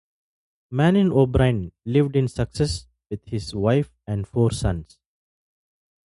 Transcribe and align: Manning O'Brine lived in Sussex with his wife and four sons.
Manning 0.71 1.11
O'Brine 1.11 1.73
lived 1.85 2.15
in 2.15 2.27
Sussex 2.27 2.87
with 3.11 3.23
his 3.27 3.53
wife 3.53 3.91
and 4.07 4.27
four 4.27 4.49
sons. 4.49 4.97